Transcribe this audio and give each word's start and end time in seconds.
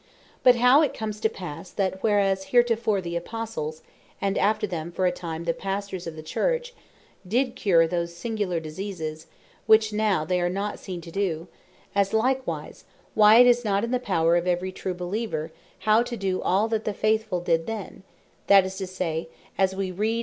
But 0.41 0.55
how 0.55 0.81
it 0.81 0.95
comes 0.95 1.19
to 1.19 1.29
passe, 1.29 1.73
that 1.75 2.01
whereas 2.01 2.45
heretofore 2.45 3.01
the 3.01 3.15
Apostles, 3.15 3.83
and 4.19 4.35
after 4.35 4.65
them 4.65 4.91
for 4.91 5.05
a 5.05 5.11
time, 5.11 5.43
the 5.43 5.53
Pastors 5.53 6.07
of 6.07 6.15
the 6.15 6.23
Church, 6.23 6.73
did 7.27 7.55
cure 7.55 7.85
those 7.85 8.11
singular 8.15 8.59
Diseases, 8.59 9.27
which 9.67 9.93
now 9.93 10.25
they 10.25 10.41
are 10.41 10.49
not 10.49 10.79
seen 10.79 11.01
to 11.01 11.11
doe; 11.11 11.47
as 11.93 12.13
likewise, 12.13 12.83
why 13.13 13.35
it 13.35 13.45
is 13.45 13.63
not 13.63 13.83
in 13.83 13.91
the 13.91 13.99
power 13.99 14.35
of 14.35 14.47
every 14.47 14.71
true 14.71 14.95
Beleever 14.95 15.51
now, 15.85 16.01
to 16.01 16.17
doe 16.17 16.41
all 16.41 16.67
that 16.67 16.83
the 16.85 16.95
Faithfull 16.95 17.41
did 17.41 17.67
then, 17.67 18.01
that 18.47 18.65
is 18.65 18.77
to 18.77 18.87
say, 18.87 19.29
as 19.55 19.75
we 19.75 19.91
read 19.91 19.99
(Mark 20.09 20.17
16. 20.17 20.19